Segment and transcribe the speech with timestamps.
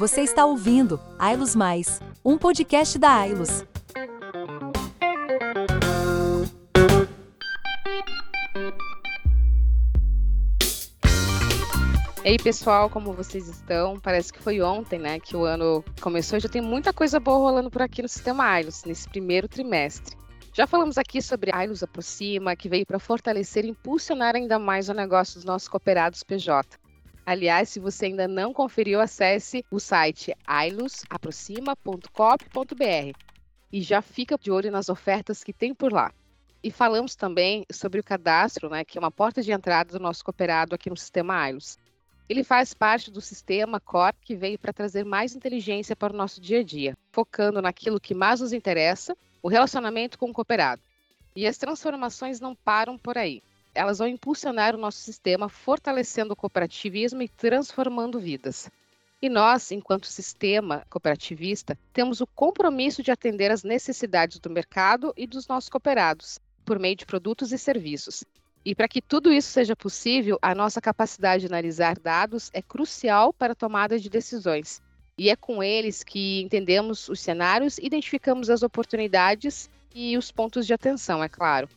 [0.00, 3.64] Você está ouvindo Ailos Mais, um podcast da Ailos.
[12.24, 14.00] Ei pessoal, como vocês estão?
[14.00, 17.38] Parece que foi ontem, né, que o ano começou e já tem muita coisa boa
[17.38, 20.16] rolando por aqui no sistema Ailos, nesse primeiro trimestre.
[20.52, 24.92] Já falamos aqui sobre Ailos Aproxima, que veio para fortalecer e impulsionar ainda mais o
[24.92, 26.80] negócio dos nossos cooperados PJ.
[27.30, 33.16] Aliás, se você ainda não conferiu, acesse o site ailusaproxima.coop.br
[33.72, 36.12] e já fica de olho nas ofertas que tem por lá.
[36.60, 40.24] E falamos também sobre o cadastro, né, que é uma porta de entrada do nosso
[40.24, 41.78] cooperado aqui no sistema Ailos.
[42.28, 46.40] Ele faz parte do sistema Core que veio para trazer mais inteligência para o nosso
[46.40, 50.82] dia a dia, focando naquilo que mais nos interessa, o relacionamento com o cooperado.
[51.36, 53.40] E as transformações não param por aí
[53.74, 58.70] elas vão impulsionar o nosso sistema, fortalecendo o cooperativismo e transformando vidas.
[59.22, 65.26] E nós, enquanto sistema cooperativista, temos o compromisso de atender às necessidades do mercado e
[65.26, 68.24] dos nossos cooperados, por meio de produtos e serviços.
[68.64, 73.32] E para que tudo isso seja possível, a nossa capacidade de analisar dados é crucial
[73.32, 74.82] para a tomada de decisões.
[75.16, 80.72] E é com eles que entendemos os cenários, identificamos as oportunidades e os pontos de
[80.72, 81.68] atenção, é claro.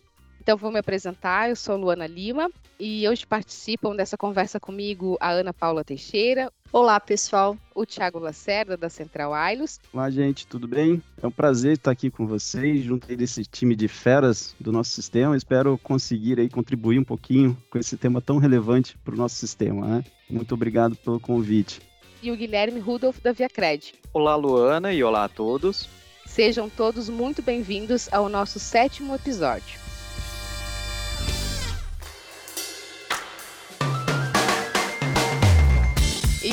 [0.44, 5.32] Então vou me apresentar, eu sou Luana Lima e hoje participam dessa conversa comigo a
[5.32, 6.52] Ana Paula Teixeira.
[6.70, 7.58] Olá, pessoal.
[7.74, 9.80] O Thiago Lacerda, da Central Ailos.
[9.94, 11.02] Olá, gente, tudo bem?
[11.22, 14.92] É um prazer estar aqui com vocês, junto aí desse time de feras do nosso
[14.92, 15.38] sistema.
[15.38, 19.88] Espero conseguir aí contribuir um pouquinho com esse tema tão relevante para o nosso sistema,
[19.88, 20.04] né?
[20.30, 21.80] Muito obrigado pelo convite.
[22.22, 23.94] E o Guilherme Rudolf, da Viacred.
[24.12, 25.88] Olá, Luana, e olá a todos.
[26.26, 29.83] Sejam todos muito bem-vindos ao nosso sétimo episódio.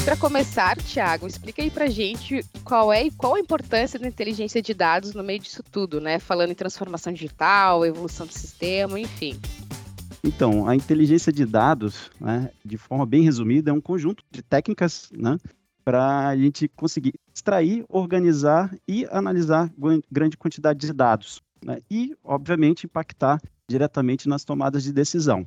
[0.01, 4.09] E para começar, Thiago, explica aí para gente qual é e qual a importância da
[4.09, 6.19] inteligência de dados no meio disso tudo, né?
[6.19, 9.39] Falando em transformação digital, evolução do sistema, enfim.
[10.24, 15.11] Então, a inteligência de dados, né, de forma bem resumida, é um conjunto de técnicas,
[15.13, 15.39] né,
[15.85, 19.70] para a gente conseguir extrair, organizar e analisar
[20.11, 23.39] grande quantidade de dados, né, e, obviamente, impactar
[23.69, 25.47] diretamente nas tomadas de decisão.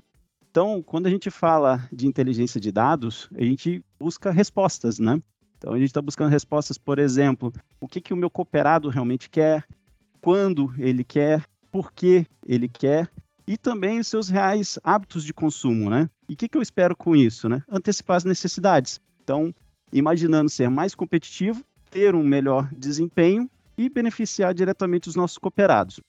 [0.53, 5.19] Então, quando a gente fala de inteligência de dados, a gente busca respostas, né?
[5.57, 9.31] Então, a gente está buscando respostas, por exemplo, o que, que o meu cooperado realmente
[9.31, 9.65] quer,
[10.21, 13.09] quando ele quer, por que ele quer,
[13.47, 16.07] e também os seus reais hábitos de consumo, né?
[16.29, 17.63] E o que, que eu espero com isso, né?
[17.67, 19.01] Antecipar as necessidades.
[19.23, 19.51] Então,
[19.91, 25.99] imaginando ser mais competitivo, ter um melhor desempenho e beneficiar diretamente os nossos cooperados.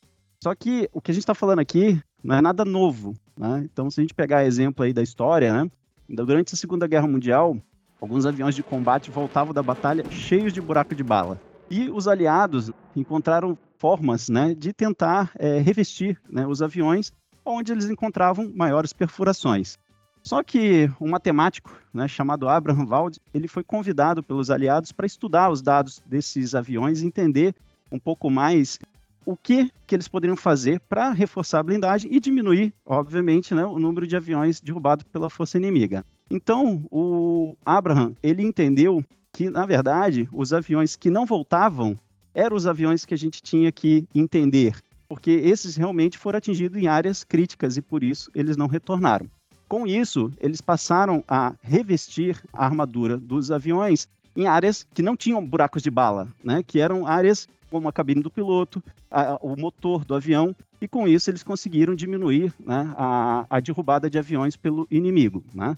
[0.43, 3.15] Só que o que a gente está falando aqui não é nada novo.
[3.37, 3.63] Né?
[3.65, 5.71] Então, se a gente pegar exemplo aí da história, né?
[6.09, 7.57] durante a Segunda Guerra Mundial,
[8.01, 11.41] alguns aviões de combate voltavam da batalha cheios de buraco de bala.
[11.71, 17.13] E os aliados encontraram formas né, de tentar é, revestir né, os aviões
[17.45, 19.79] onde eles encontravam maiores perfurações.
[20.23, 25.51] Só que um matemático né, chamado Abraham Wald, ele foi convidado pelos aliados para estudar
[25.51, 27.55] os dados desses aviões e entender
[27.93, 28.79] um pouco mais
[29.25, 33.79] o que, que eles poderiam fazer para reforçar a blindagem e diminuir, obviamente, né, o
[33.79, 36.05] número de aviões derrubados pela força inimiga.
[36.31, 41.99] Então, o Abraham, ele entendeu que, na verdade, os aviões que não voltavam
[42.35, 44.77] eram os aviões que a gente tinha que entender,
[45.09, 49.29] porque esses realmente foram atingidos em áreas críticas e por isso eles não retornaram.
[49.69, 55.45] Com isso, eles passaram a revestir a armadura dos aviões em áreas que não tinham
[55.45, 56.63] buracos de bala, né?
[56.63, 61.09] que eram áreas como a cabine do piloto, a, o motor do avião, e com
[61.09, 65.43] isso eles conseguiram diminuir né, a, a derrubada de aviões pelo inimigo.
[65.53, 65.77] Né?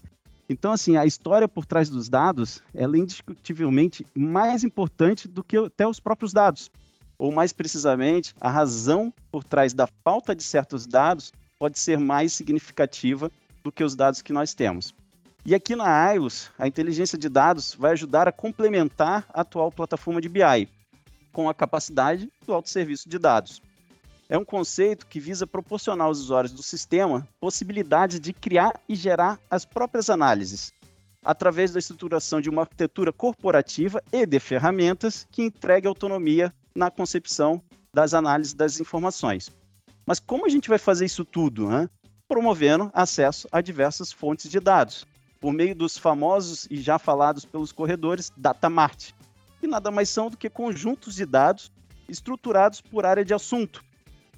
[0.49, 5.57] Então, assim, a história por trás dos dados ela é indiscutivelmente mais importante do que
[5.57, 6.69] até os próprios dados.
[7.17, 12.31] Ou, mais precisamente, a razão por trás da falta de certos dados pode ser mais
[12.33, 13.31] significativa
[13.63, 14.93] do que os dados que nós temos.
[15.47, 20.19] E aqui na AILOS, a inteligência de dados vai ajudar a complementar a atual plataforma
[20.19, 20.67] de BI,
[21.31, 23.61] com a capacidade do autosserviço de dados.
[24.27, 29.39] É um conceito que visa proporcionar aos usuários do sistema possibilidades de criar e gerar
[29.49, 30.73] as próprias análises,
[31.23, 37.61] através da estruturação de uma arquitetura corporativa e de ferramentas que entregue autonomia na concepção
[37.93, 39.49] das análises das informações.
[40.05, 41.69] Mas como a gente vai fazer isso tudo?
[41.69, 41.89] Né?
[42.27, 45.05] Promovendo acesso a diversas fontes de dados,
[45.39, 49.11] por meio dos famosos e já falados pelos corredores DataMart,
[49.59, 51.71] que nada mais são do que conjuntos de dados
[52.07, 53.83] estruturados por área de assunto,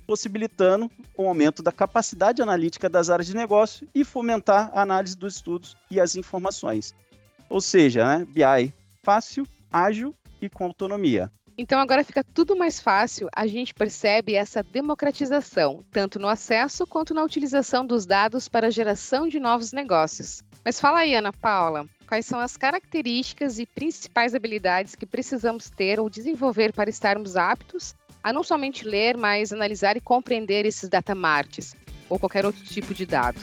[0.07, 5.35] possibilitando o aumento da capacidade analítica das áreas de negócio e fomentar a análise dos
[5.35, 6.95] estudos e as informações.
[7.49, 8.73] Ou seja, né, BI
[9.03, 11.31] fácil, ágil e com autonomia.
[11.57, 17.13] Então agora fica tudo mais fácil, a gente percebe essa democratização, tanto no acesso quanto
[17.13, 20.41] na utilização dos dados para a geração de novos negócios.
[20.69, 25.99] Mas fala aí, Ana Paula, quais são as características e principais habilidades que precisamos ter
[25.99, 31.15] ou desenvolver para estarmos aptos a não somente ler, mas analisar e compreender esses data
[31.15, 31.75] marts
[32.07, 33.39] ou qualquer outro tipo de dado?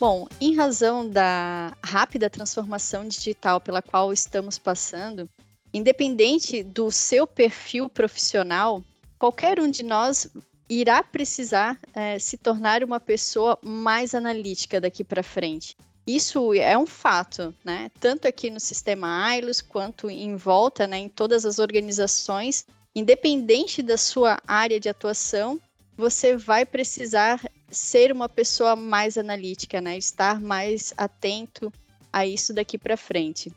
[0.00, 5.30] Bom, em razão da rápida transformação digital pela qual estamos passando,
[5.72, 8.82] independente do seu perfil profissional,
[9.16, 10.28] qualquer um de nós
[10.68, 15.76] irá precisar é, se tornar uma pessoa mais analítica daqui para frente.
[16.06, 17.90] Isso é um fato, né?
[18.00, 23.96] Tanto aqui no sistema AILOS quanto em volta, né, em todas as organizações, independente da
[23.96, 25.60] sua área de atuação,
[25.96, 27.40] você vai precisar
[27.70, 29.96] ser uma pessoa mais analítica, né?
[29.96, 31.72] Estar mais atento
[32.12, 33.52] a isso daqui para frente.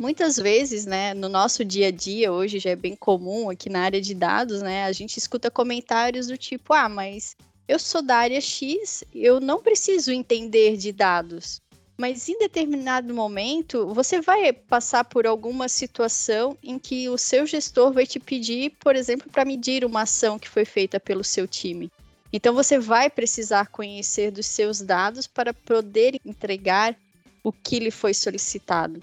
[0.00, 3.82] Muitas vezes, né, no nosso dia a dia, hoje já é bem comum aqui na
[3.82, 7.36] área de dados, né, a gente escuta comentários do tipo: ah, mas
[7.68, 11.61] eu sou da área X, eu não preciso entender de dados.
[11.96, 17.92] Mas em determinado momento, você vai passar por alguma situação em que o seu gestor
[17.92, 21.90] vai te pedir, por exemplo, para medir uma ação que foi feita pelo seu time.
[22.32, 26.96] Então você vai precisar conhecer dos seus dados para poder entregar
[27.44, 29.02] o que lhe foi solicitado.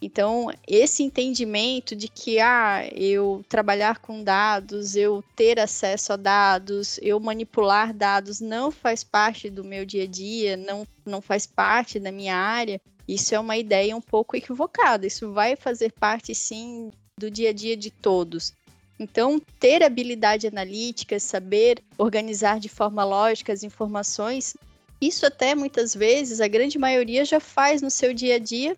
[0.00, 6.98] Então, esse entendimento de que ah, eu trabalhar com dados, eu ter acesso a dados,
[7.02, 11.98] eu manipular dados não faz parte do meu dia a dia, não, não faz parte
[11.98, 15.06] da minha área, isso é uma ideia um pouco equivocada.
[15.06, 18.52] Isso vai fazer parte, sim, do dia a dia de todos.
[18.98, 24.56] Então, ter habilidade analítica, saber organizar de forma lógica as informações,
[25.00, 28.76] isso até muitas vezes a grande maioria já faz no seu dia a dia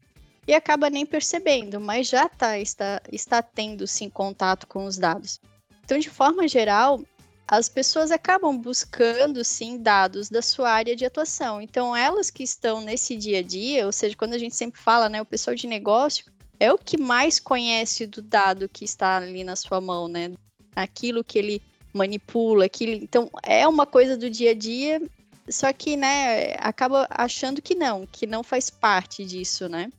[0.48, 5.38] e acaba nem percebendo, mas já tá, está, está tendo sim contato com os dados.
[5.84, 7.02] Então, de forma geral,
[7.46, 11.60] as pessoas acabam buscando sim dados da sua área de atuação.
[11.60, 15.10] Então, elas que estão nesse dia a dia, ou seja, quando a gente sempre fala,
[15.10, 16.24] né, o pessoal de negócio,
[16.58, 20.32] é o que mais conhece do dado que está ali na sua mão, né?
[20.74, 21.62] Aquilo que ele
[21.92, 22.92] manipula, aquilo.
[22.92, 25.02] Então, é uma coisa do dia a dia,
[25.46, 29.92] só que, né, acaba achando que não, que não faz parte disso, né?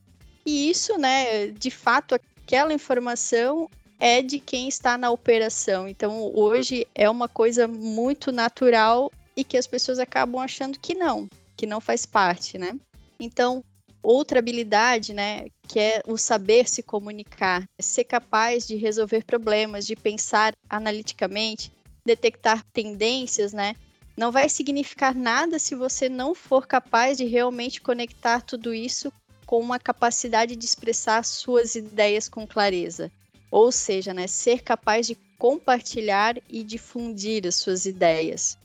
[0.44, 5.86] E isso, né, de fato, aquela informação é de quem está na operação.
[5.86, 11.28] Então, hoje é uma coisa muito natural e que as pessoas acabam achando que não,
[11.56, 12.74] que não faz parte, né?
[13.18, 13.62] Então,
[14.02, 19.94] outra habilidade, né, que é o saber se comunicar, ser capaz de resolver problemas, de
[19.94, 21.70] pensar analiticamente,
[22.04, 23.76] detectar tendências, né?
[24.16, 29.12] Não vai significar nada se você não for capaz de realmente conectar tudo isso
[29.50, 33.10] com uma capacidade de expressar suas ideias com clareza.
[33.50, 38.56] Ou seja, né, ser capaz de compartilhar e difundir as suas ideias.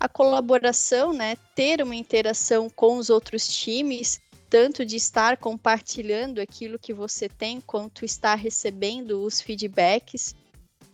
[0.00, 6.78] A colaboração, né, ter uma interação com os outros times tanto de estar compartilhando aquilo
[6.78, 10.34] que você tem, quanto estar recebendo os feedbacks.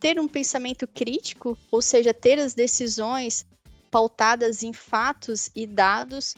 [0.00, 3.46] Ter um pensamento crítico, ou seja, ter as decisões
[3.88, 6.34] pautadas em fatos e dados,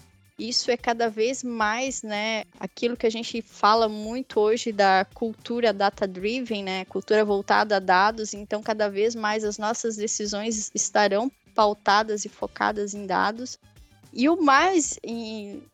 [0.48, 5.72] isso é cada vez mais, né, aquilo que a gente fala muito hoje da cultura
[5.72, 12.25] data-driven, né, cultura voltada a dados, então cada vez mais as nossas decisões estarão pautadas
[12.25, 13.59] e focadas em dados.
[14.12, 14.99] E o mais,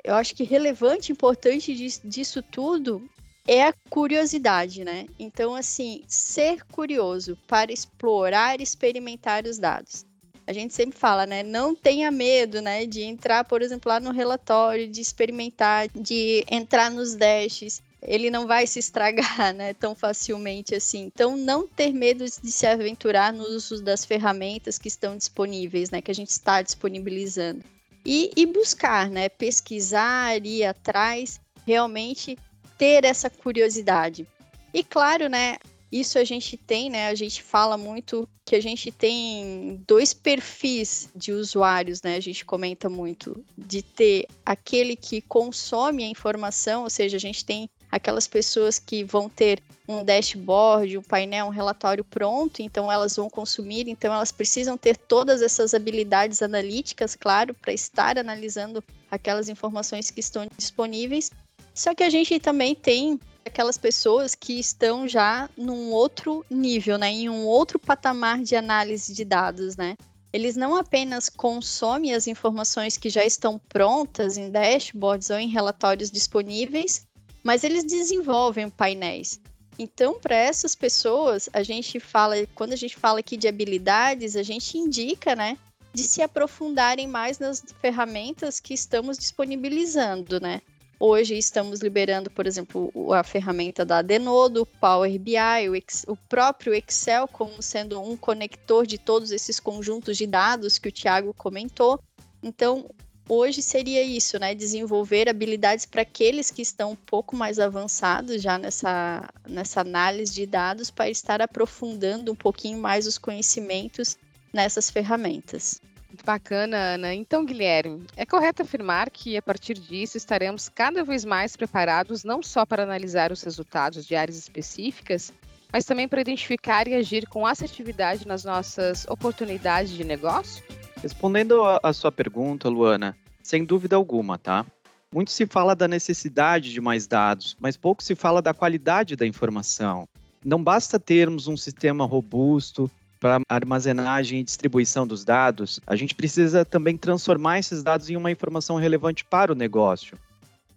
[0.05, 3.09] eu acho que relevante, importante disso tudo
[3.47, 5.07] é a curiosidade, né?
[5.19, 10.05] Então, assim, ser curioso para explorar e experimentar os dados.
[10.47, 11.43] A gente sempre fala, né?
[11.43, 12.87] Não tenha medo, né?
[12.87, 17.83] De entrar, por exemplo, lá no relatório, de experimentar, de entrar nos dashes.
[18.01, 19.75] Ele não vai se estragar, né?
[19.75, 21.03] Tão facilmente assim.
[21.03, 26.01] Então, não ter medo de se aventurar no uso das ferramentas que estão disponíveis, né?
[26.01, 27.65] Que a gente está disponibilizando
[28.07, 29.29] e, e buscar, né?
[29.29, 32.39] Pesquisar, ir atrás, realmente
[32.79, 34.27] ter essa curiosidade.
[34.73, 35.57] E claro, né?
[35.91, 37.09] Isso a gente tem, né?
[37.09, 42.17] A gente fala muito que a gente tem dois perfis de usuários, né?
[42.17, 47.45] A gente comenta muito de ter aquele que consome a informação, ou seja, a gente
[47.45, 53.15] tem aquelas pessoas que vão ter um dashboard, um painel, um relatório pronto, então elas
[53.17, 59.49] vão consumir, então elas precisam ter todas essas habilidades analíticas, claro, para estar analisando aquelas
[59.49, 61.31] informações que estão disponíveis.
[61.73, 67.11] Só que a gente também tem aquelas pessoas que estão já num outro nível, né,
[67.11, 69.97] em um outro patamar de análise de dados, né?
[70.33, 76.11] Eles não apenas consomem as informações que já estão prontas em dashboards ou em relatórios
[76.11, 77.07] disponíveis,
[77.43, 79.41] mas eles desenvolvem painéis.
[79.79, 84.43] Então, para essas pessoas, a gente fala, quando a gente fala aqui de habilidades, a
[84.43, 85.57] gente indica, né,
[85.95, 90.61] de se aprofundarem mais nas ferramentas que estamos disponibilizando, né?
[90.99, 95.37] Hoje estamos liberando, por exemplo, a ferramenta da Adenodo, o Power BI,
[95.69, 100.89] o, o, próprio Excel como sendo um conector de todos esses conjuntos de dados que
[100.89, 102.01] o Tiago comentou.
[102.43, 102.89] Então,
[103.29, 104.55] hoje seria isso, né?
[104.55, 110.47] Desenvolver habilidades para aqueles que estão um pouco mais avançados já nessa, nessa análise de
[110.47, 114.17] dados para estar aprofundando um pouquinho mais os conhecimentos
[114.51, 115.79] nessas ferramentas.
[116.25, 117.15] Bacana, Ana.
[117.15, 122.43] Então, Guilherme, é correto afirmar que a partir disso estaremos cada vez mais preparados não
[122.43, 125.33] só para analisar os resultados de áreas específicas,
[125.73, 130.65] mas também para identificar e agir com assertividade nas nossas oportunidades de negócio?
[131.03, 134.65] Respondendo a sua pergunta, Luana, sem dúvida alguma, tá?
[135.13, 139.27] Muito se fala da necessidade de mais dados, mas pouco se fala da qualidade da
[139.27, 140.09] informação.
[140.45, 146.65] Não basta termos um sistema robusto, para armazenagem e distribuição dos dados, a gente precisa
[146.65, 150.19] também transformar esses dados em uma informação relevante para o negócio.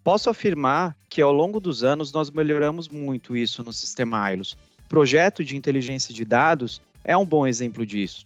[0.04, 4.58] Posso afirmar que ao longo dos anos nós melhoramos muito isso no sistema Ailos.
[4.86, 8.26] O projeto de inteligência de dados é um bom exemplo disso.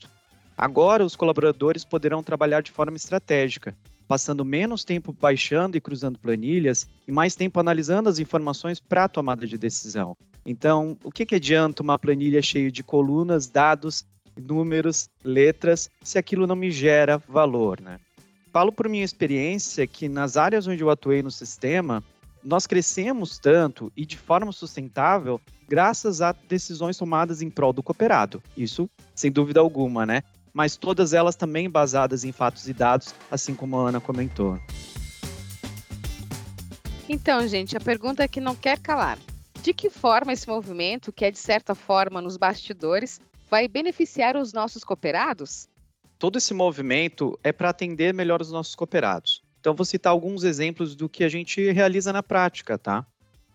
[0.58, 3.75] Agora os colaboradores poderão trabalhar de forma estratégica,
[4.08, 9.10] passando menos tempo baixando e cruzando planilhas e mais tempo analisando as informações para a
[9.10, 10.15] tomada de decisão.
[10.45, 16.47] Então, o que, que adianta uma planilha cheia de colunas, dados, números, letras, se aquilo
[16.47, 18.00] não me gera valor, né?
[18.51, 22.03] Falo por minha experiência que nas áreas onde eu atuei no sistema,
[22.43, 28.43] nós crescemos tanto e de forma sustentável graças a decisões tomadas em prol do cooperado.
[28.55, 30.21] Isso, sem dúvida alguma, né?
[30.53, 34.59] Mas todas elas também baseadas em fatos e dados, assim como a Ana comentou.
[37.09, 39.17] Então, gente, a pergunta é que não quer calar.
[39.63, 44.51] De que forma esse movimento, que é de certa forma nos bastidores, vai beneficiar os
[44.51, 45.70] nossos cooperados?
[46.20, 49.41] Todo esse movimento é para atender melhor os nossos cooperados.
[49.62, 53.05] Então, vou citar alguns exemplos do que a gente realiza na prática, tá?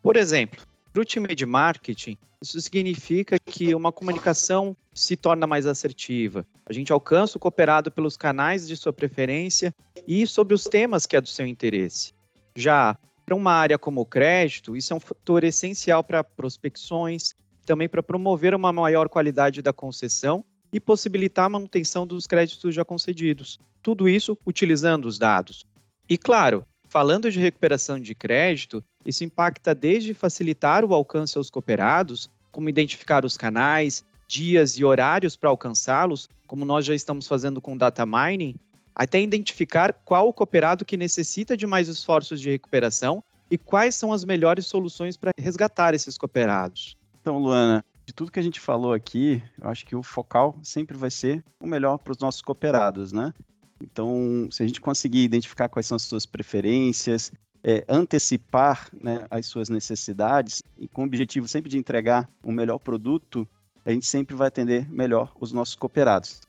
[0.03, 5.67] Por exemplo, para o time de marketing, isso significa que uma comunicação se torna mais
[5.67, 6.47] assertiva.
[6.65, 9.75] A gente alcança o cooperado pelos canais de sua preferência
[10.07, 12.15] e sobre os temas que é do seu interesse.
[12.57, 12.97] Já
[13.29, 17.35] para uma área como o crédito, isso é um fator essencial para prospecções,
[17.67, 20.43] também para promover uma maior qualidade da concessão
[20.73, 23.61] e possibilitar a manutenção dos créditos já concedidos.
[23.83, 25.67] Tudo isso utilizando os dados.
[26.09, 32.31] E claro, falando de recuperação de crédito, isso impacta desde facilitar o alcance aos cooperados,
[32.51, 37.77] como identificar os canais, dias e horários para alcançá-los, como nós já estamos fazendo com
[37.77, 38.55] data mining,
[38.99, 44.13] até identificar qual o cooperado que necessita de mais esforços de recuperação e quais são
[44.13, 46.97] as melhores soluções para resgatar esses cooperados.
[47.21, 50.97] Então, Luana, de tudo que a gente falou aqui, eu acho que o focal sempre
[50.97, 53.33] vai ser o melhor para os nossos cooperados, né?
[53.81, 57.31] Então, se a gente conseguir identificar quais são as suas preferências,
[57.63, 62.79] é, antecipar né, as suas necessidades e com o objetivo sempre de entregar um melhor
[62.79, 63.47] produto,
[63.85, 66.41] a gente sempre vai atender melhor os nossos cooperados.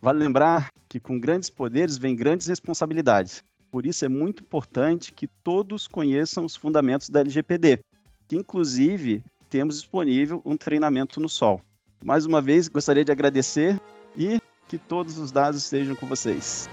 [0.00, 3.42] Vale lembrar que com grandes poderes vem grandes responsabilidades.
[3.70, 7.80] Por isso é muito importante que todos conheçam os fundamentos da LGPD,
[8.28, 11.60] que inclusive temos disponível um treinamento no Sol.
[12.04, 13.80] Mais uma vez, gostaria de agradecer
[14.16, 16.68] e que todos os dados estejam com vocês.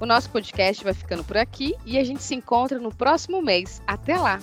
[0.00, 3.80] O nosso podcast vai ficando por aqui e a gente se encontra no próximo mês.
[3.86, 4.40] Até lá!